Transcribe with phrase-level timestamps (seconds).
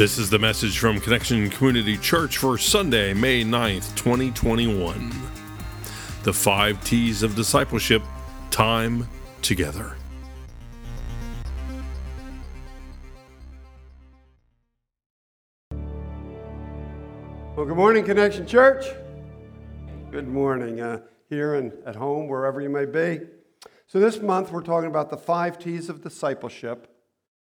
[0.00, 5.10] This is the message from Connection Community Church for Sunday, May 9th, 2021.
[6.22, 8.02] The five T's of discipleship
[8.50, 9.06] time
[9.42, 9.98] together.
[17.54, 18.86] Well, good morning, Connection Church.
[20.10, 23.20] Good morning, uh, here and at home, wherever you may be.
[23.86, 26.90] So, this month we're talking about the five T's of discipleship,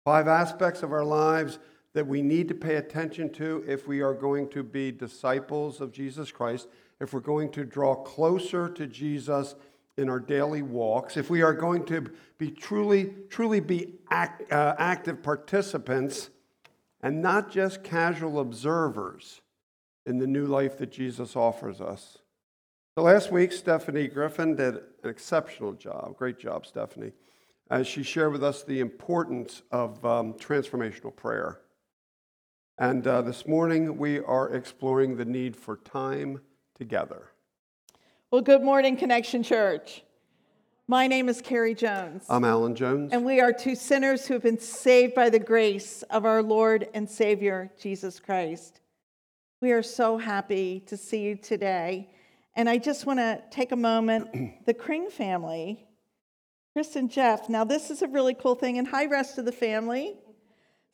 [0.05, 1.59] five aspects of our lives
[1.95, 5.93] that we need to pay attention to if we are going to be disciples of
[5.93, 6.69] Jesus Christ,
[7.01, 9.55] if we're going to draw closer to Jesus
[9.97, 14.75] in our daily walks, if we are going to be truly, truly be act, uh,
[14.79, 16.31] active participants
[17.01, 19.41] and not just casual observers
[20.05, 22.19] in the new life that Jesus offers us.
[22.97, 26.17] So last week, Stephanie Griffin did an exceptional job.
[26.17, 27.13] Great job, Stephanie,
[27.71, 31.61] as she shared with us the importance of um, transformational prayer.
[32.77, 36.41] And uh, this morning, we are exploring the need for time
[36.77, 37.31] together.
[38.33, 40.03] Well, good morning, Connection Church.
[40.89, 42.25] My name is Carrie Jones.
[42.29, 43.13] I'm Alan Jones.
[43.13, 46.89] And we are two sinners who have been saved by the grace of our Lord
[46.95, 48.81] and Savior, Jesus Christ.
[49.61, 52.11] We are so happy to see you today.
[52.57, 54.65] And I just want to take a moment.
[54.67, 55.87] the Kring family,
[56.73, 57.49] Chris and Jeff.
[57.49, 58.79] Now, this is a really cool thing.
[58.79, 60.17] And hi, rest of the family.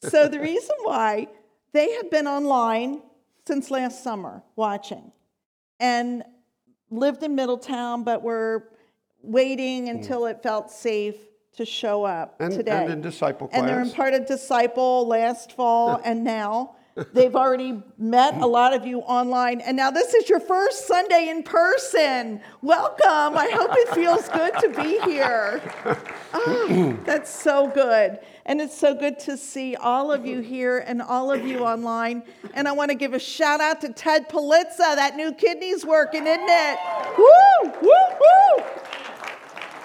[0.03, 1.29] So, the reason why
[1.73, 3.03] they have been online
[3.47, 5.13] since last summer watching
[5.79, 6.23] and
[6.91, 8.69] lived in Middletown, but were
[9.23, 9.97] waiting Hmm.
[9.97, 11.17] until it felt safe
[11.57, 12.85] to show up and, today.
[12.85, 13.59] and in disciple class.
[13.61, 16.77] And they're in part of Disciple last fall and now.
[17.13, 19.61] They've already met a lot of you online.
[19.61, 22.41] And now this is your first Sunday in person.
[22.63, 23.37] Welcome.
[23.37, 25.63] I hope it feels good to be here.
[26.33, 28.21] Ah, that's so good.
[28.47, 32.23] And it's so good to see all of you here and all of you online.
[32.55, 34.97] And I want to give a shout out to Ted Politza.
[34.97, 36.79] That new kidney's working, isn't it?
[37.19, 37.73] Woo!
[37.83, 37.91] Woo!
[38.21, 38.65] Woo!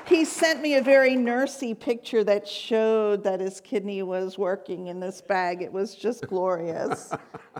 [0.07, 4.99] He sent me a very nursey picture that showed that his kidney was working in
[4.99, 5.63] this bag.
[5.63, 7.11] It was just glorious.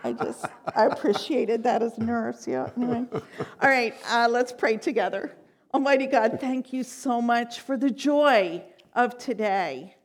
[0.04, 0.46] I just,
[0.76, 2.48] I appreciated that as a nurse.
[2.48, 2.70] Yeah.
[2.78, 3.06] Anyway.
[3.12, 5.36] All right, uh, let's pray together.
[5.74, 8.64] Almighty God, thank you so much for the joy
[8.94, 9.96] of today.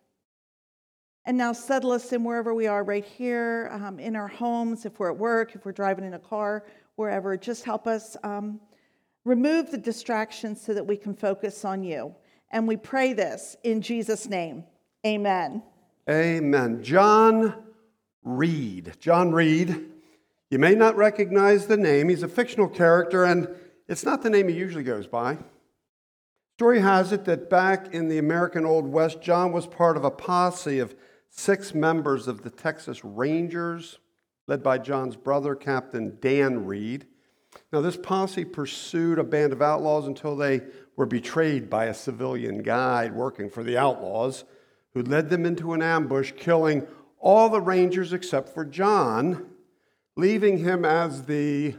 [1.26, 4.98] And now settle us in wherever we are, right here, um, in our homes, if
[4.98, 6.64] we're at work, if we're driving in a car,
[6.96, 7.36] wherever.
[7.36, 8.58] Just help us um,
[9.26, 12.14] remove the distractions so that we can focus on you.
[12.50, 14.64] And we pray this in Jesus' name.
[15.06, 15.62] Amen.
[16.08, 16.82] Amen.
[16.82, 17.54] John
[18.22, 18.94] Reed.
[18.98, 19.86] John Reed.
[20.50, 22.08] You may not recognize the name.
[22.08, 23.48] He's a fictional character, and
[23.88, 25.38] it's not the name he usually goes by.
[26.58, 30.10] Story has it that back in the American Old West, John was part of a
[30.10, 30.94] posse of
[31.30, 33.98] six members of the Texas Rangers,
[34.46, 37.06] led by John's brother, Captain Dan Reed.
[37.72, 40.62] Now, this posse pursued a band of outlaws until they
[41.00, 44.44] were betrayed by a civilian guide working for the outlaws,
[44.92, 46.86] who led them into an ambush, killing
[47.18, 49.46] all the Rangers except for John,
[50.14, 51.74] leaving him as the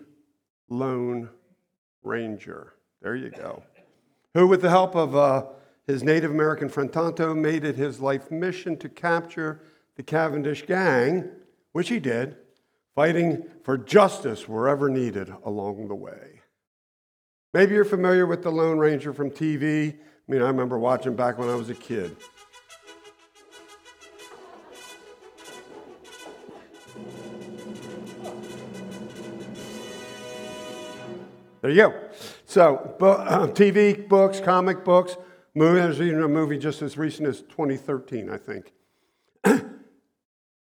[0.69, 1.29] Lone
[2.01, 2.73] Ranger.
[3.03, 3.61] There you go.
[4.33, 5.45] Who, with the help of uh,
[5.85, 9.61] his Native American friend Tonto, made it his life mission to capture
[9.97, 11.29] the Cavendish gang,
[11.73, 12.37] which he did,
[12.95, 16.40] fighting for justice wherever needed along the way.
[17.53, 19.93] Maybe you're familiar with the Lone Ranger from TV.
[19.93, 22.15] I mean, I remember watching back when I was a kid.
[31.61, 31.93] There you go.
[32.45, 35.15] So, bu- uh, TV, books, comic books,
[35.53, 35.79] movie.
[35.79, 38.73] There's even a movie just as recent as 2013, I think.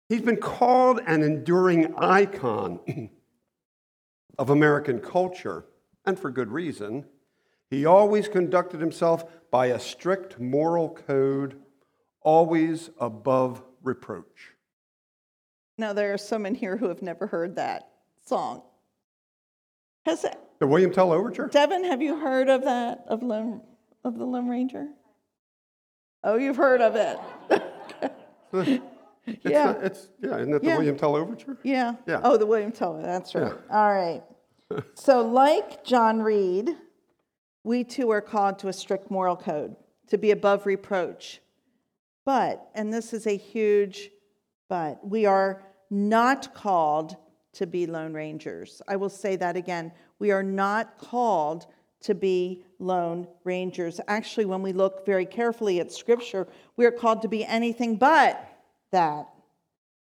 [0.10, 2.80] He's been called an enduring icon
[4.40, 5.66] of American culture,
[6.08, 7.06] and for good reason.
[7.70, 11.60] He always conducted himself by a strict moral code,
[12.22, 14.54] always above reproach.
[15.78, 17.90] Now, there are some in here who have never heard that
[18.26, 18.64] song.
[20.06, 21.48] Has it, The William Tell Overture?
[21.50, 23.62] Devin, have you heard of that, of, Lone,
[24.06, 24.88] of the Lone Ranger?
[26.24, 28.82] Oh, you've heard of it.
[29.30, 29.74] It's, Yeah.
[29.82, 30.78] it's yeah, isn't that the Yeah.
[30.78, 31.58] William Tell Overture?
[31.62, 31.96] Yeah.
[32.08, 32.22] Yeah.
[32.24, 32.94] Oh, the William Tell.
[33.02, 33.52] That's right.
[33.52, 33.76] Yeah.
[33.78, 34.24] All right.
[34.94, 36.72] So, like John Reed,
[37.64, 39.76] we too are called to a strict moral code,
[40.08, 41.42] to be above reproach.
[42.26, 44.10] But, and this is a huge
[44.70, 47.16] but, we are not called
[47.54, 48.82] to be lone rangers.
[48.88, 49.92] I will say that again.
[50.20, 51.68] We are not called
[52.02, 54.00] to be lone rangers.
[54.08, 58.46] Actually, when we look very carefully at scripture, we are called to be anything but
[58.92, 59.28] that.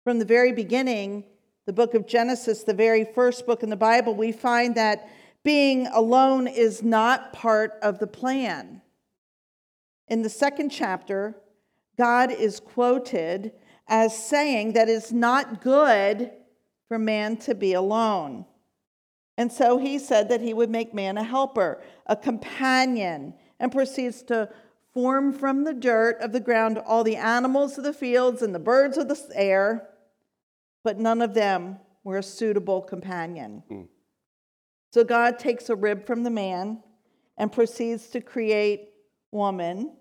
[0.04, 1.26] From the very beginning,
[1.66, 5.10] the book of Genesis, the very first book in the Bible, we find that
[5.44, 8.82] being alone is not part of the plan.
[10.08, 11.36] In the second chapter,
[11.98, 13.54] God is quoted
[13.88, 16.32] as saying that it's not good
[16.88, 18.46] for man to be alone.
[19.38, 24.22] And so he said that he would make man a helper, a companion, and proceeds
[24.24, 24.50] to
[24.94, 28.60] form from the dirt of the ground all the animals of the fields and the
[28.60, 29.88] birds of the air,
[30.84, 33.64] but none of them were a suitable companion.
[33.70, 33.88] Mm.
[34.92, 36.82] So God takes a rib from the man
[37.38, 38.90] and proceeds to create
[39.32, 39.94] woman,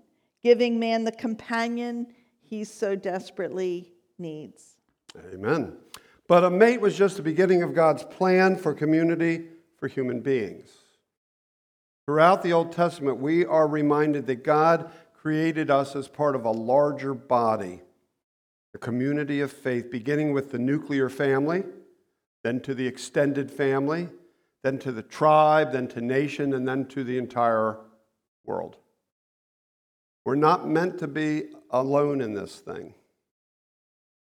[0.43, 2.09] giving man the companion
[2.41, 4.77] he so desperately needs.
[5.33, 5.77] Amen.
[6.27, 9.47] But a mate was just the beginning of God's plan for community
[9.79, 10.71] for human beings.
[12.07, 16.51] Throughout the Old Testament, we are reminded that God created us as part of a
[16.51, 17.83] larger body,
[18.75, 21.65] a community of faith, beginning with the nuclear family,
[22.45, 24.09] then to the extended family,
[24.63, 27.79] then to the tribe, then to nation, and then to the entire
[28.45, 28.77] world.
[30.25, 32.95] We're not meant to be alone in this thing.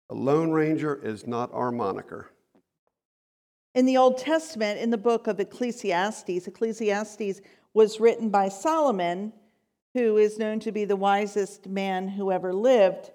[0.10, 2.30] A Lone Ranger is not our moniker.
[3.74, 7.42] In the Old Testament, in the book of Ecclesiastes, Ecclesiastes
[7.74, 9.34] was written by Solomon,
[9.94, 13.12] who is known to be the wisest man who ever lived.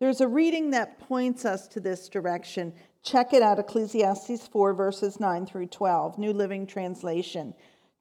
[0.00, 2.72] There's a reading that points us to this direction.
[3.02, 7.52] Check it out Ecclesiastes 4, verses 9 through 12, New Living Translation.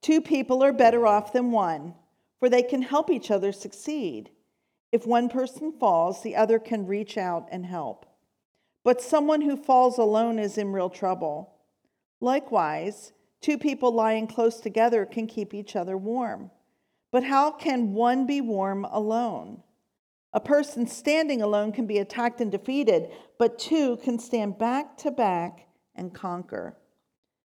[0.01, 1.95] Two people are better off than one,
[2.39, 4.29] for they can help each other succeed.
[4.91, 8.05] If one person falls, the other can reach out and help.
[8.83, 11.51] But someone who falls alone is in real trouble.
[12.21, 13.11] Likewise,
[13.41, 16.51] two people lying close together can keep each other warm.
[17.11, 19.63] But how can one be warm alone?
[20.33, 23.09] A person standing alone can be attacked and defeated,
[23.39, 26.77] but two can stand back to back and conquer.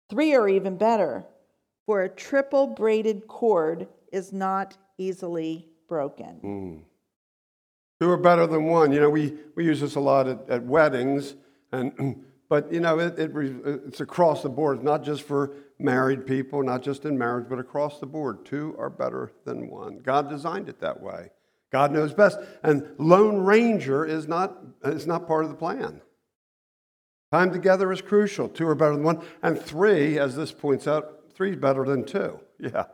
[0.09, 1.25] Three are even better,
[1.85, 6.39] for a triple braided cord is not easily broken.
[6.43, 6.81] Mm.
[7.99, 8.91] Two are better than one.
[8.91, 11.35] You know, we, we use this a lot at, at weddings,
[11.71, 13.31] and but you know, it, it,
[13.87, 14.83] it's across the board.
[14.83, 18.45] Not just for married people, not just in marriage, but across the board.
[18.45, 19.99] Two are better than one.
[19.99, 21.29] God designed it that way.
[21.73, 22.37] God knows best.
[22.61, 24.55] And Lone Ranger is not,
[24.85, 26.01] is not part of the plan.
[27.31, 28.47] Time together is crucial.
[28.47, 29.23] Two are better than one.
[29.41, 32.39] And three, as this points out, three is better than two.
[32.59, 32.85] Yeah.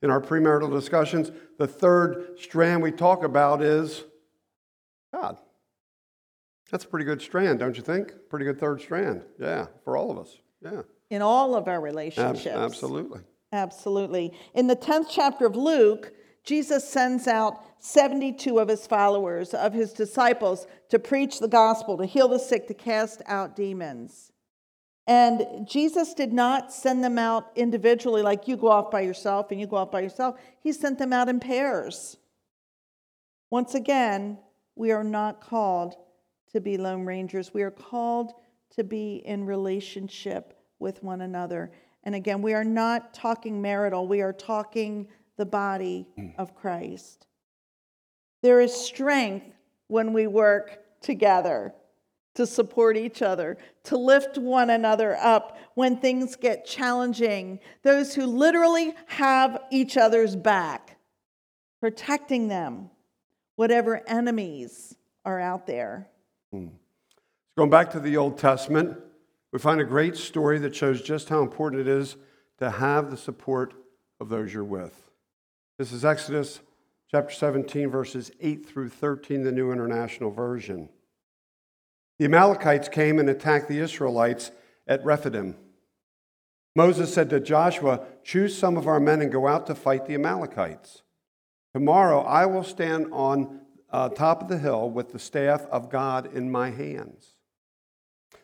[0.00, 4.04] In our premarital discussions, the third strand we talk about is
[5.12, 5.36] God.
[6.70, 8.12] That's a pretty good strand, don't you think?
[8.30, 9.24] Pretty good third strand.
[9.40, 10.36] Yeah, for all of us.
[10.62, 10.82] Yeah.
[11.10, 12.46] In all of our relationships.
[12.46, 13.20] Ab- absolutely.
[13.52, 14.32] Absolutely.
[14.54, 16.12] In the 10th chapter of Luke,
[16.48, 22.06] Jesus sends out 72 of his followers, of his disciples, to preach the gospel, to
[22.06, 24.32] heal the sick, to cast out demons.
[25.06, 29.60] And Jesus did not send them out individually, like you go off by yourself and
[29.60, 30.40] you go off by yourself.
[30.62, 32.16] He sent them out in pairs.
[33.50, 34.38] Once again,
[34.74, 35.96] we are not called
[36.54, 37.52] to be lone rangers.
[37.52, 38.32] We are called
[38.70, 41.72] to be in relationship with one another.
[42.04, 46.06] And again, we are not talking marital, we are talking the body
[46.36, 47.26] of Christ.
[48.42, 49.46] There is strength
[49.86, 51.72] when we work together
[52.34, 57.58] to support each other, to lift one another up when things get challenging.
[57.82, 60.98] Those who literally have each other's back,
[61.80, 62.90] protecting them
[63.56, 66.08] whatever enemies are out there.
[66.52, 66.68] Hmm.
[67.56, 68.96] Going back to the Old Testament,
[69.52, 72.16] we find a great story that shows just how important it is
[72.58, 73.74] to have the support
[74.20, 75.07] of those you're with.
[75.78, 76.58] This is Exodus
[77.08, 80.88] chapter 17, verses 8 through 13, the New International Version.
[82.18, 84.50] The Amalekites came and attacked the Israelites
[84.88, 85.54] at Rephidim.
[86.74, 90.14] Moses said to Joshua, Choose some of our men and go out to fight the
[90.14, 91.02] Amalekites.
[91.72, 93.60] Tomorrow I will stand on
[93.92, 97.36] uh, top of the hill with the staff of God in my hands.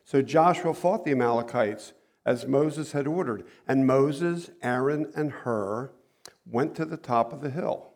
[0.05, 5.91] So Joshua fought the Amalekites as Moses had ordered, and Moses, Aaron, and Hur
[6.47, 7.93] went to the top of the hill.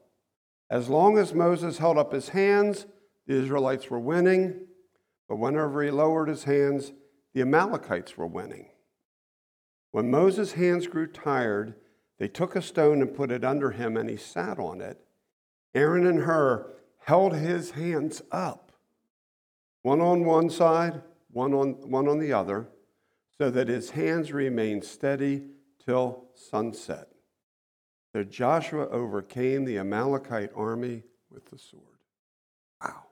[0.70, 2.86] As long as Moses held up his hands,
[3.26, 4.66] the Israelites were winning,
[5.28, 6.92] but whenever he lowered his hands,
[7.34, 8.70] the Amalekites were winning.
[9.90, 11.74] When Moses' hands grew tired,
[12.18, 15.00] they took a stone and put it under him, and he sat on it.
[15.74, 18.72] Aaron and Hur held his hands up,
[19.82, 22.68] one on one side, one on, one on the other,
[23.36, 25.44] so that his hands remained steady
[25.84, 27.08] till sunset.
[28.14, 31.84] So Joshua overcame the Amalekite army with the sword.
[32.82, 33.04] Wow.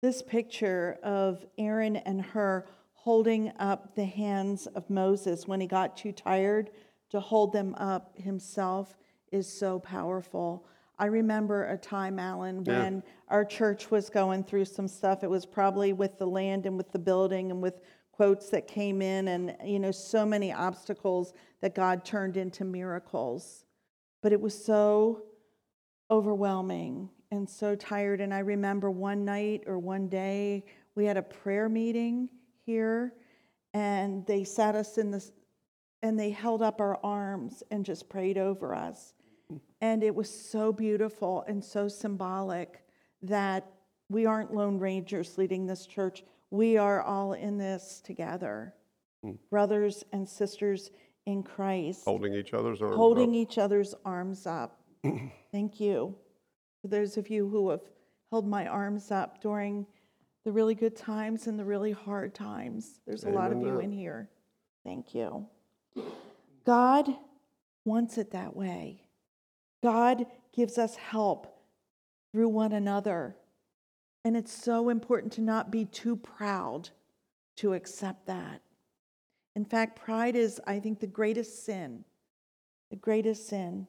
[0.00, 5.96] this picture of Aaron and Hur holding up the hands of Moses when he got
[5.96, 6.70] too tired
[7.10, 8.96] to hold them up himself
[9.32, 10.64] is so powerful.
[10.98, 12.78] I remember a time, Alan, Yeah.
[12.84, 15.24] when our church was going through some stuff.
[15.24, 17.80] It was probably with the land and with the building and with
[18.12, 23.64] quotes that came in and you know so many obstacles that God turned into miracles.
[24.24, 25.24] But it was so
[26.10, 30.64] overwhelming and so tired and I remember one night or one day
[30.94, 32.30] we had a prayer meeting
[32.64, 33.12] here
[33.74, 35.30] and they sat us in this
[36.02, 39.12] and they held up our arms and just prayed over us.
[39.82, 42.82] And it was so beautiful and so symbolic
[43.20, 43.72] that
[44.08, 46.24] we aren't lone rangers leading this church.
[46.50, 48.72] We are all in this together,
[49.22, 49.32] hmm.
[49.50, 50.92] brothers and sisters
[51.26, 52.96] in Christ, Holding each other's arms.
[52.96, 53.34] holding up.
[53.36, 54.80] each other's arms up.
[55.52, 56.14] Thank you.
[56.82, 57.80] For those of you who have
[58.30, 59.86] held my arms up during
[60.44, 63.80] the really good times and the really hard times, there's a lot of you that.
[63.80, 64.28] in here.
[64.84, 65.46] Thank you.
[66.66, 67.08] God
[67.86, 69.00] wants it that way.
[69.82, 71.46] God gives us help
[72.32, 73.36] through one another.
[74.26, 76.90] And it's so important to not be too proud
[77.56, 78.60] to accept that.
[79.56, 82.04] In fact, pride is, I think, the greatest sin.
[82.90, 83.86] The greatest sin.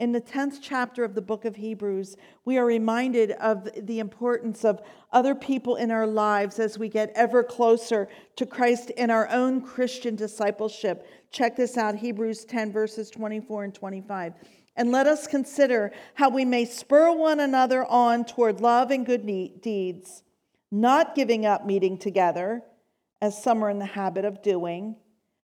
[0.00, 4.64] In the 10th chapter of the book of Hebrews, we are reminded of the importance
[4.64, 9.28] of other people in our lives as we get ever closer to Christ in our
[9.28, 11.06] own Christian discipleship.
[11.30, 14.34] Check this out Hebrews 10, verses 24 and 25.
[14.76, 19.24] And let us consider how we may spur one another on toward love and good
[19.60, 20.24] deeds,
[20.72, 22.64] not giving up meeting together,
[23.24, 24.94] as some are in the habit of doing,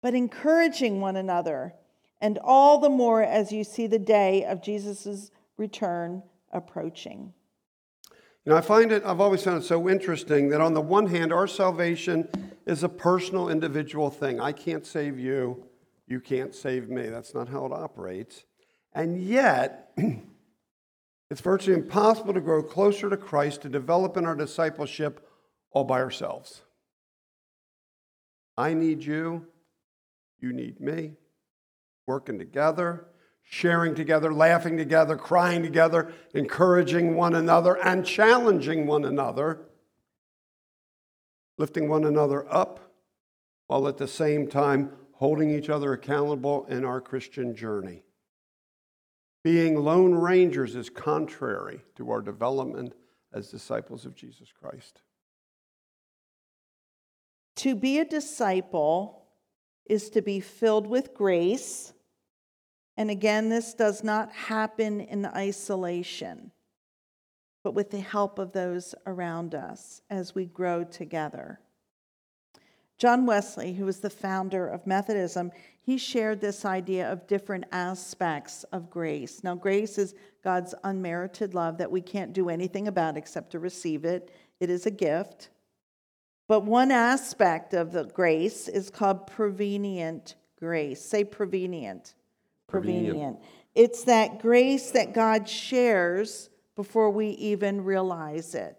[0.02, 1.72] but encouraging one another,
[2.20, 6.20] and all the more as you see the day of Jesus' return
[6.52, 7.32] approaching.
[8.44, 11.06] You know, I find it, I've always found it so interesting that on the one
[11.06, 12.28] hand, our salvation
[12.66, 14.40] is a personal, individual thing.
[14.40, 15.64] I can't save you,
[16.08, 17.06] you can't save me.
[17.06, 18.46] That's not how it operates.
[18.94, 19.92] And yet,
[21.30, 25.24] it's virtually impossible to grow closer to Christ, to develop in our discipleship
[25.70, 26.62] all by ourselves.
[28.60, 29.46] I need you,
[30.38, 31.12] you need me,
[32.06, 33.06] working together,
[33.42, 39.62] sharing together, laughing together, crying together, encouraging one another, and challenging one another,
[41.56, 42.92] lifting one another up,
[43.66, 48.02] while at the same time holding each other accountable in our Christian journey.
[49.42, 52.92] Being lone rangers is contrary to our development
[53.32, 55.00] as disciples of Jesus Christ.
[57.60, 59.26] To be a disciple
[59.84, 61.92] is to be filled with grace.
[62.96, 66.52] And again, this does not happen in isolation,
[67.62, 71.60] but with the help of those around us as we grow together.
[72.96, 75.52] John Wesley, who was the founder of Methodism,
[75.82, 79.44] he shared this idea of different aspects of grace.
[79.44, 84.06] Now, grace is God's unmerited love that we can't do anything about except to receive
[84.06, 85.50] it, it is a gift.
[86.50, 91.00] But one aspect of the grace is called prevenient grace.
[91.00, 92.16] Say prevenient.
[92.66, 93.06] Prevenient.
[93.06, 93.38] Prevenient.
[93.76, 98.76] It's that grace that God shares before we even realize it.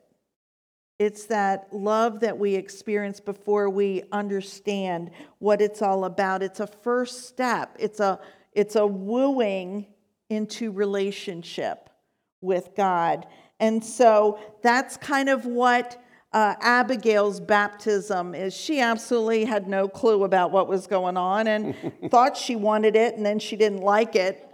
[0.99, 6.43] It's that love that we experience before we understand what it's all about.
[6.43, 7.77] It's a first step.
[7.79, 8.19] It's a
[8.51, 9.87] it's a wooing
[10.29, 11.89] into relationship
[12.41, 13.27] with God.
[13.61, 18.53] And so that's kind of what uh, Abigail's baptism is.
[18.55, 21.75] She absolutely had no clue about what was going on and
[22.09, 24.47] thought she wanted it and then she didn't like it.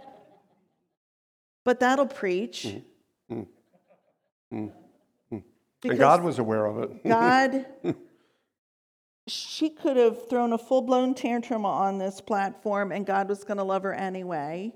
[1.64, 2.66] But that'll preach.
[3.30, 3.46] Mm,
[4.52, 4.72] mm,
[5.32, 5.42] mm,
[5.84, 7.04] and God was aware of it.
[7.06, 7.66] God,
[9.28, 13.58] she could have thrown a full blown tantrum on this platform, and God was going
[13.58, 14.72] to love her anyway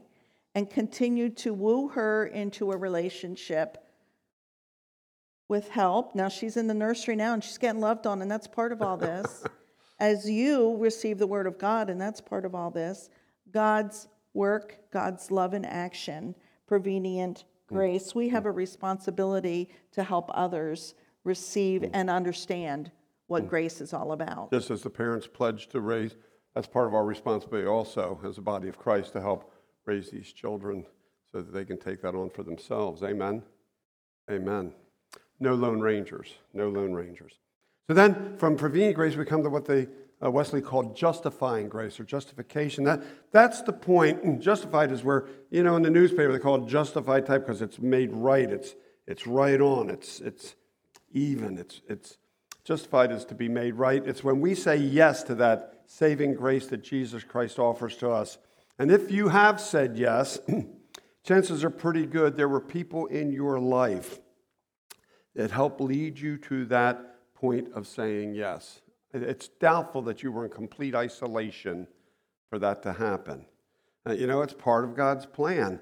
[0.54, 3.82] and continue to woo her into a relationship
[5.49, 6.15] with help.
[6.15, 8.83] Now she's in the nursery now and she's getting loved on, and that's part of
[8.83, 9.45] all this.
[10.01, 13.09] As you receive the word of God, and that's part of all this,
[13.53, 16.35] God's work, God's love in action,
[16.67, 17.77] prevenient mm.
[17.77, 18.47] grace, we have mm.
[18.47, 20.95] a responsibility to help others
[21.25, 21.91] receive mm.
[21.93, 22.91] and understand
[23.29, 24.51] what grace is all about.
[24.51, 26.17] Just as the parents pledge to raise,
[26.55, 29.53] that's part of our responsibility also as a body of Christ to help
[29.87, 30.85] raise these children
[31.31, 33.03] so that they can take that on for themselves.
[33.03, 33.43] Amen.
[34.31, 34.73] Amen.
[35.43, 36.33] No lone rangers.
[36.55, 37.33] No lone rangers.
[37.89, 39.89] So then, from prevenient grace, we come to what they
[40.25, 42.85] uh, Wesley called justifying grace or justification.
[42.85, 44.41] That, that's the point.
[44.41, 47.81] Justified is where, you know, in the newspaper they call it justified type because it's
[47.81, 48.49] made right.
[48.49, 48.77] It's,
[49.09, 49.91] it's right on.
[49.91, 50.55] It's, it's,
[51.13, 51.59] even.
[51.59, 52.19] It's, it's
[52.65, 54.07] justified is to be made right.
[54.07, 58.39] It's when we say yes to that saving grace that Jesus Christ offers to us.
[58.79, 60.39] And if you have said yes,
[61.25, 64.21] chances are pretty good there were people in your life
[65.35, 68.81] that helped lead you to that point of saying yes.
[69.15, 71.87] It's doubtful that you were in complete isolation
[72.51, 73.45] for that to happen.
[74.07, 75.81] Uh, you know, it's part of God's plan.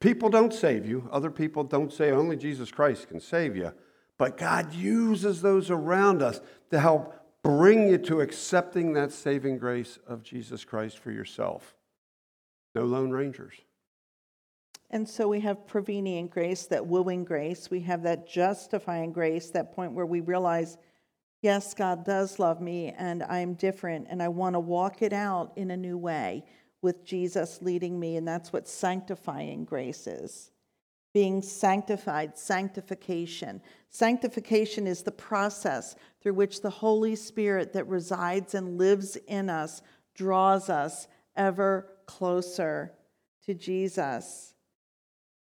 [0.00, 1.08] People don't save you.
[1.12, 3.72] Other people don't say only Jesus Christ can save you.
[4.18, 6.40] But God uses those around us
[6.70, 11.76] to help bring you to accepting that saving grace of Jesus Christ for yourself.
[12.74, 13.54] No Lone Rangers.
[14.92, 17.70] And so we have prevenient grace, that wooing grace.
[17.70, 20.76] We have that justifying grace, that point where we realize,
[21.40, 25.52] yes, God does love me and I'm different and I want to walk it out
[25.56, 26.44] in a new way
[26.82, 28.16] with Jesus leading me.
[28.16, 30.52] And that's what sanctifying grace is
[31.12, 33.60] being sanctified, sanctification.
[33.90, 39.82] Sanctification is the process through which the Holy Spirit that resides and lives in us
[40.14, 42.92] draws us ever closer
[43.44, 44.51] to Jesus.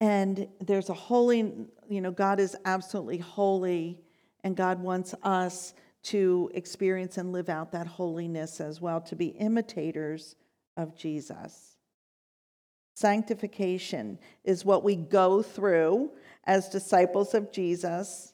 [0.00, 1.52] And there's a holy,
[1.88, 4.00] you know, God is absolutely holy,
[4.42, 9.28] and God wants us to experience and live out that holiness as well, to be
[9.28, 10.36] imitators
[10.76, 11.76] of Jesus.
[12.94, 16.10] Sanctification is what we go through
[16.44, 18.32] as disciples of Jesus.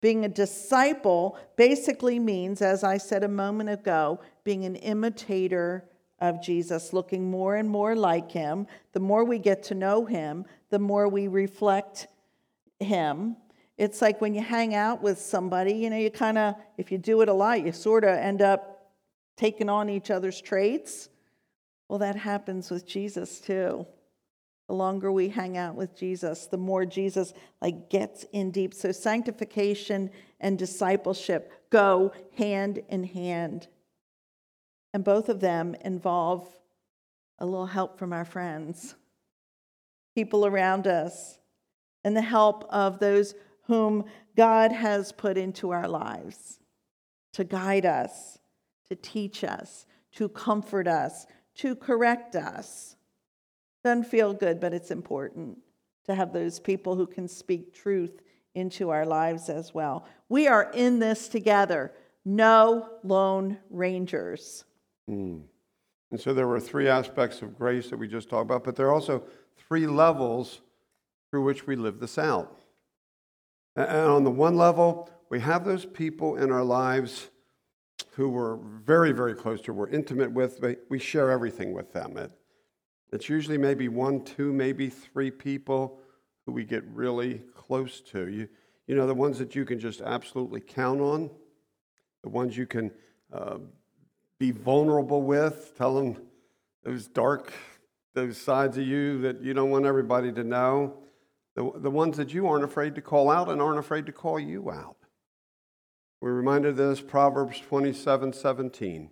[0.00, 5.88] Being a disciple basically means, as I said a moment ago, being an imitator
[6.20, 8.66] of Jesus, looking more and more like him.
[8.92, 12.08] The more we get to know him, the more we reflect
[12.80, 13.36] him.
[13.76, 16.98] It's like when you hang out with somebody, you know, you kind of, if you
[16.98, 18.92] do it a lot, you sort of end up
[19.36, 21.08] taking on each other's traits.
[21.88, 23.86] Well, that happens with Jesus too.
[24.66, 27.32] The longer we hang out with Jesus, the more Jesus
[27.62, 28.74] like gets in deep.
[28.74, 30.10] So sanctification
[30.40, 33.68] and discipleship go hand in hand.
[34.92, 36.48] And both of them involve
[37.38, 38.94] a little help from our friends,
[40.14, 41.38] people around us,
[42.04, 44.04] and the help of those whom
[44.36, 46.58] God has put into our lives
[47.34, 48.38] to guide us,
[48.88, 52.96] to teach us, to comfort us, to correct us.
[53.84, 55.58] Doesn't feel good, but it's important
[56.06, 58.22] to have those people who can speak truth
[58.54, 60.06] into our lives as well.
[60.28, 61.92] We are in this together.
[62.24, 64.64] No lone rangers.
[65.08, 65.42] Mm.
[66.10, 68.86] And so there were three aspects of grace that we just talked about, but there
[68.88, 69.22] are also
[69.56, 70.60] three levels
[71.30, 72.60] through which we live this out.
[73.76, 77.30] And on the one level, we have those people in our lives
[78.12, 82.16] who we're very, very close to, we're intimate with, we share everything with them.
[82.16, 82.32] It,
[83.12, 86.00] it's usually maybe one, two, maybe three people
[86.44, 88.28] who we get really close to.
[88.28, 88.48] You,
[88.86, 91.30] you know, the ones that you can just absolutely count on,
[92.22, 92.90] the ones you can
[93.32, 93.58] uh,
[94.38, 96.16] be vulnerable with, tell them
[96.84, 97.52] those dark,
[98.14, 100.94] those sides of you that you don't want everybody to know,
[101.54, 104.38] the, the ones that you aren't afraid to call out and aren't afraid to call
[104.38, 104.96] you out.
[106.20, 109.10] We're reminded of this Proverbs 27 17.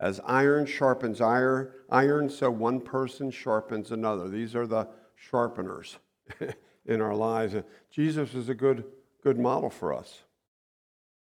[0.00, 4.28] As iron sharpens iron, iron, so one person sharpens another.
[4.28, 5.98] These are the sharpeners
[6.86, 7.54] in our lives.
[7.90, 8.84] Jesus is a good,
[9.22, 10.22] good model for us.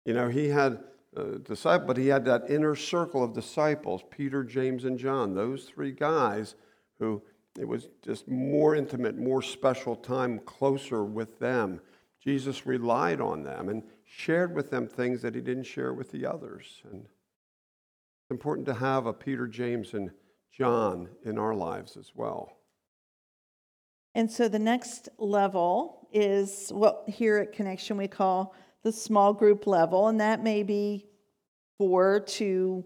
[0.05, 0.85] You know, he had
[1.16, 5.35] a disciple, but he had that inner circle of disciples Peter, James, and John.
[5.35, 6.55] Those three guys
[6.99, 7.23] who
[7.59, 11.81] it was just more intimate, more special time, closer with them.
[12.23, 16.27] Jesus relied on them and shared with them things that he didn't share with the
[16.27, 16.83] others.
[16.90, 20.11] And it's important to have a Peter, James, and
[20.53, 22.57] John in our lives as well.
[24.14, 29.66] And so the next level is what here at Connection we call the small group
[29.66, 31.06] level, and that may be
[31.78, 32.84] four to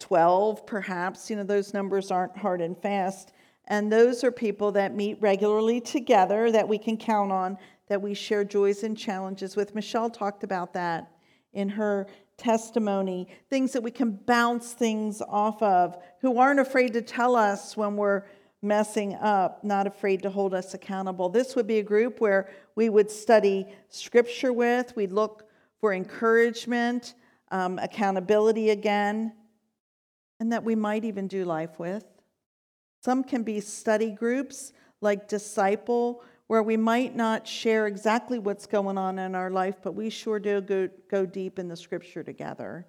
[0.00, 1.30] 12, perhaps.
[1.30, 3.32] You know, those numbers aren't hard and fast.
[3.66, 7.56] And those are people that meet regularly together that we can count on
[7.88, 9.74] that we share joys and challenges with.
[9.74, 11.10] Michelle talked about that
[11.52, 12.06] in her
[12.38, 17.76] testimony, things that we can bounce things off of, who aren't afraid to tell us
[17.76, 18.24] when we're
[18.62, 21.28] messing up, not afraid to hold us accountable.
[21.28, 25.48] This would be a group where we would study scripture with, we'd look
[25.80, 27.14] for encouragement,
[27.50, 29.32] um, accountability again,
[30.38, 32.04] and that we might even do life with.
[33.02, 38.96] Some can be study groups like Disciple, where we might not share exactly what's going
[38.96, 42.86] on in our life, but we sure do go, go deep in the scripture together.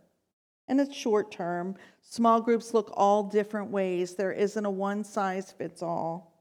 [0.67, 1.75] And it's short term.
[2.01, 4.15] Small groups look all different ways.
[4.15, 6.33] There isn't a one size fits all.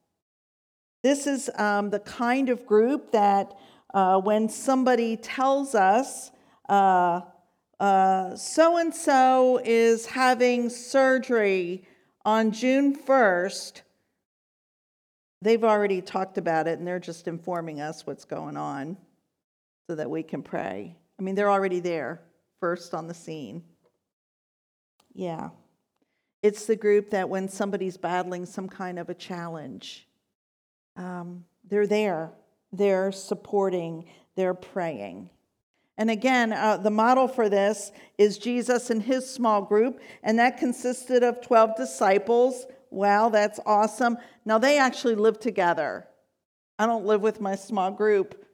[1.02, 3.52] This is um, the kind of group that
[3.92, 6.30] uh, when somebody tells us
[8.37, 11.87] so and so is having surgery
[12.24, 13.82] on June 1st,
[15.40, 18.96] they've already talked about it and they're just informing us what's going on
[19.88, 20.96] so that we can pray.
[21.18, 22.22] I mean, they're already there,
[22.61, 23.64] first on the scene.
[25.14, 25.51] Yeah.
[26.42, 30.09] It's the group that when somebody's battling some kind of a challenge,
[30.96, 32.31] um, they're there,
[32.72, 35.31] they're supporting, they're praying.
[35.98, 40.59] And again, uh, the model for this is Jesus and his small group, and that
[40.59, 42.66] consisted of 12 disciples.
[42.90, 44.16] Wow, that's awesome.
[44.44, 46.09] Now, they actually live together.
[46.79, 48.44] I don't live with my small group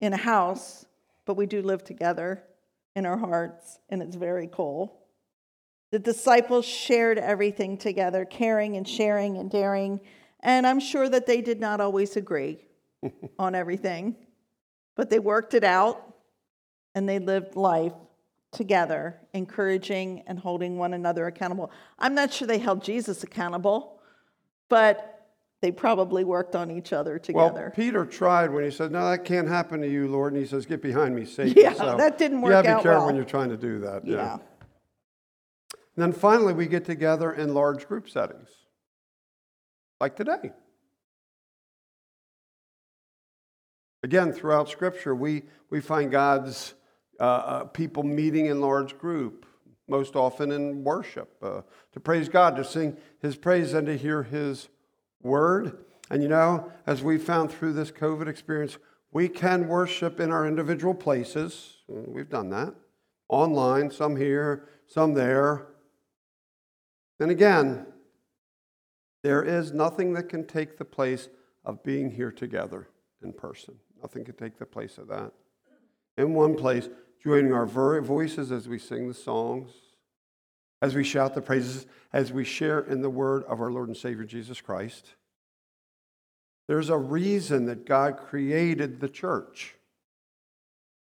[0.00, 0.84] in a house,
[1.24, 2.42] but we do live together
[2.94, 4.97] in our hearts, and it's very cool.
[5.90, 10.00] The disciples shared everything together, caring and sharing and daring.
[10.40, 12.58] And I'm sure that they did not always agree
[13.38, 14.16] on everything,
[14.96, 16.14] but they worked it out
[16.94, 17.94] and they lived life
[18.52, 21.70] together, encouraging and holding one another accountable.
[21.98, 24.00] I'm not sure they held Jesus accountable,
[24.68, 25.18] but
[25.60, 27.62] they probably worked on each other together.
[27.62, 30.32] Well, Peter tried when he said, No, that can't happen to you, Lord.
[30.32, 31.54] And he says, Get behind me, Satan.
[31.56, 32.64] Yeah, so, that didn't work yeah, out.
[32.64, 33.06] Yeah, be careful well.
[33.06, 34.06] when you're trying to do that.
[34.06, 34.16] Yeah.
[34.16, 34.38] yeah.
[35.98, 38.50] And then finally, we get together in large group settings,
[40.00, 40.52] like today.
[44.04, 46.74] Again, throughout Scripture, we, we find God's
[47.18, 49.44] uh, uh, people meeting in large group,
[49.88, 54.22] most often in worship, uh, to praise God, to sing His praise, and to hear
[54.22, 54.68] His
[55.20, 55.84] word.
[56.12, 58.78] And you know, as we found through this COVID experience,
[59.10, 61.78] we can worship in our individual places.
[61.88, 62.72] We've done that.
[63.28, 65.66] Online, some here, some there.
[67.20, 67.86] And again,
[69.22, 71.28] there is nothing that can take the place
[71.64, 72.88] of being here together
[73.22, 73.74] in person.
[74.00, 75.32] Nothing can take the place of that.
[76.16, 76.88] In one place,
[77.22, 79.70] joining our voices as we sing the songs,
[80.80, 83.96] as we shout the praises, as we share in the word of our Lord and
[83.96, 85.14] Savior Jesus Christ.
[86.68, 89.74] There's a reason that God created the church.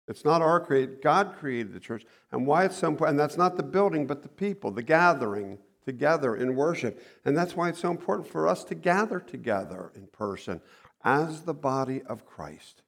[0.07, 2.05] It's not our create, God created the church.
[2.31, 5.57] And why it's so important, and that's not the building, but the people, the gathering
[5.85, 7.01] together in worship.
[7.25, 10.61] And that's why it's so important for us to gather together in person
[11.03, 12.81] as the body of Christ.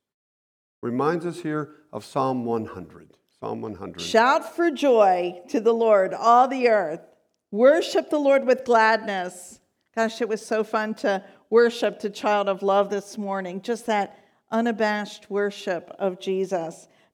[0.82, 3.18] Reminds us here of Psalm 100.
[3.40, 4.02] Psalm 100.
[4.02, 7.02] Shout for joy to the Lord, all the earth.
[7.52, 9.60] Worship the Lord with gladness.
[9.96, 13.62] Gosh, it was so fun to worship to Child of Love this morning.
[13.62, 14.20] Just that
[14.52, 16.88] unabashed worship of Jesus.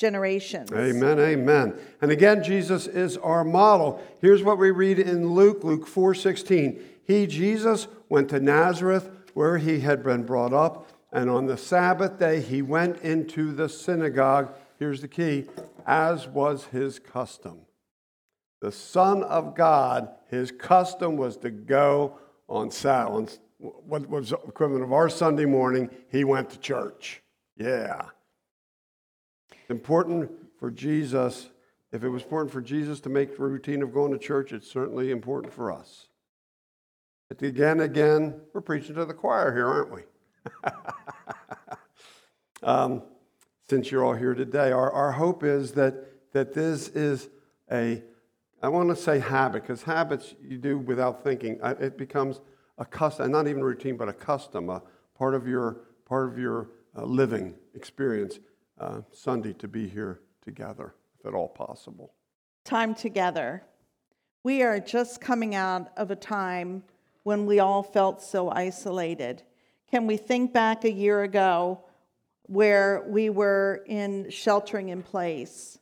[0.00, 0.72] generations.
[0.72, 1.78] Amen, amen.
[2.00, 4.02] And again, Jesus is our model.
[4.22, 6.80] Here's what we read in Luke, Luke 4:16.
[7.06, 12.18] He, Jesus, went to Nazareth, where he had been brought up, and on the Sabbath
[12.18, 14.48] day he went into the synagogue.
[14.78, 15.46] Here's the key,
[15.86, 17.66] as was his custom
[18.62, 23.38] the Son of God, his custom was to go on Sabbath.
[23.58, 27.22] What was equivalent of our Sunday morning, he went to church.
[27.56, 28.06] Yeah.
[29.70, 31.50] Important for Jesus.
[31.92, 34.70] If it was important for Jesus to make a routine of going to church, it's
[34.70, 36.08] certainly important for us.
[37.30, 40.02] Again, again, we're preaching to the choir here, aren't we?
[42.62, 43.02] um,
[43.68, 47.28] since you're all here today, our, our hope is that, that this is
[47.70, 48.02] a
[48.62, 51.58] I want to say habit because habits you do without thinking.
[51.62, 52.40] It becomes
[52.76, 54.82] a custom, not even routine, but a custom, a
[55.16, 58.38] part of your part of your uh, living experience.
[58.80, 62.14] Uh, Sunday to be here together, if at all possible.
[62.64, 63.62] Time together.
[64.42, 66.84] We are just coming out of a time
[67.22, 69.42] when we all felt so isolated.
[69.90, 71.84] Can we think back a year ago
[72.44, 75.78] where we were in sheltering in place?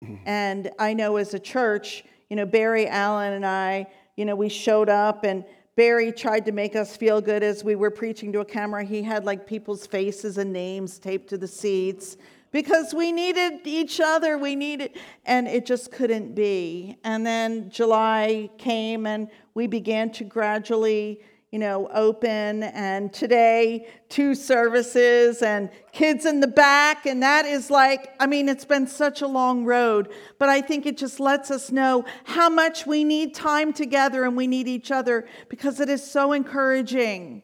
[0.24, 4.48] And I know as a church, you know, Barry Allen and I, you know, we
[4.48, 5.44] showed up and
[5.76, 8.84] Barry tried to make us feel good as we were preaching to a camera.
[8.84, 12.16] He had like people's faces and names taped to the seats
[12.50, 14.38] because we needed each other.
[14.38, 16.96] We needed, and it just couldn't be.
[17.04, 24.34] And then July came and we began to gradually, you know, open, and today, two
[24.34, 27.06] services and kids in the back.
[27.06, 30.86] And that is like, I mean, it's been such a long road, but I think
[30.86, 34.90] it just lets us know how much we need time together and we need each
[34.90, 37.42] other because it is so encouraging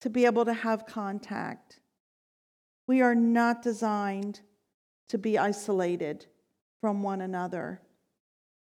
[0.00, 1.80] to be able to have contact.
[2.86, 4.40] We are not designed
[5.08, 6.26] to be isolated
[6.80, 7.80] from one another.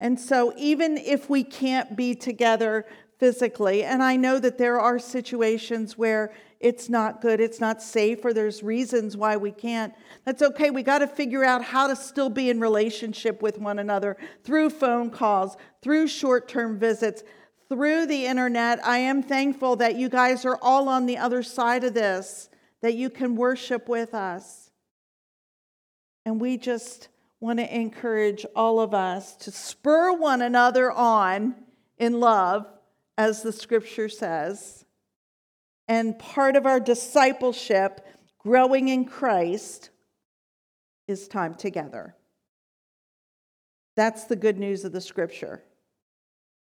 [0.01, 2.87] And so, even if we can't be together
[3.19, 8.25] physically, and I know that there are situations where it's not good, it's not safe,
[8.25, 9.93] or there's reasons why we can't,
[10.25, 10.71] that's okay.
[10.71, 14.71] We got to figure out how to still be in relationship with one another through
[14.71, 17.23] phone calls, through short term visits,
[17.69, 18.85] through the internet.
[18.85, 22.51] I am thankful that you guys are all on the other side of this,
[22.83, 24.71] that you can worship with us.
[26.25, 27.09] And we just
[27.41, 31.55] want to encourage all of us to spur one another on
[31.97, 32.67] in love,
[33.17, 34.85] as the scripture says.
[35.87, 38.07] And part of our discipleship,
[38.39, 39.91] growing in Christ,
[41.07, 42.15] is time together.
[43.97, 45.65] That's the good news of the scripture.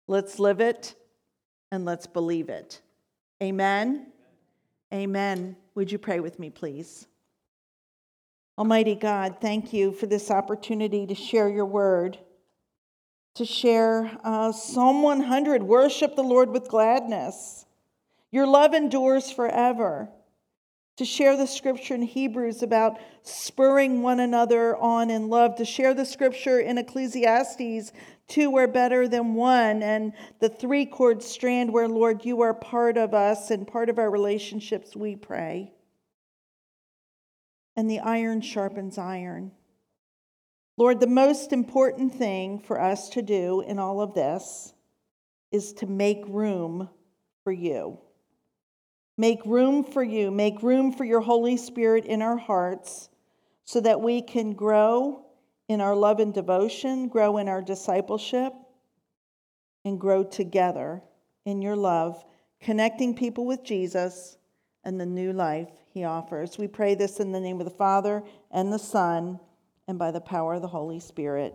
[0.07, 0.95] Let's live it
[1.73, 2.81] and let's believe it.
[3.43, 4.13] Amen.
[4.93, 5.57] Amen.
[5.75, 7.07] Would you pray with me, please?
[8.59, 12.19] Almighty God, thank you for this opportunity to share your word,
[13.35, 17.67] to share uh, Psalm 100 worship the Lord with gladness.
[18.31, 20.09] Your love endures forever.
[20.97, 25.93] To share the scripture in Hebrews about spurring one another on in love, to share
[25.93, 27.93] the scripture in Ecclesiastes,
[28.29, 32.97] two are better than one, and the three cord strand where, Lord, you are part
[32.97, 35.73] of us and part of our relationships, we pray
[37.77, 39.53] and the iron sharpens iron.
[40.79, 44.75] Lord, the most important thing for us to do in all of this
[45.53, 46.89] is to make room
[47.45, 47.99] for you.
[49.19, 50.31] Make room for you.
[50.31, 53.09] Make room for your Holy Spirit in our hearts
[53.65, 55.25] so that we can grow
[55.69, 58.53] in our love and devotion, grow in our discipleship,
[59.85, 61.03] and grow together
[61.45, 62.25] in your love,
[62.61, 64.37] connecting people with Jesus
[64.85, 66.59] and the new life he offers.
[66.59, 69.41] We pray this in the name of the Father and the Son
[69.89, 71.55] and by the power of the Holy Spirit.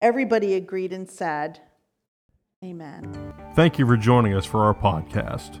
[0.00, 1.60] Everybody agreed and said,
[2.64, 3.34] Amen.
[3.54, 5.60] Thank you for joining us for our podcast.